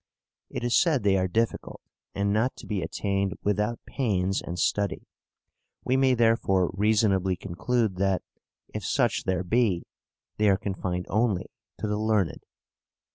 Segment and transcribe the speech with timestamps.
[0.49, 1.79] It is said they are difficult
[2.15, 5.05] and not to be attained without pains and study;
[5.85, 8.23] we may therefore reasonably conclude that,
[8.73, 9.83] if such there be,
[10.37, 12.41] they are confined only to the learned.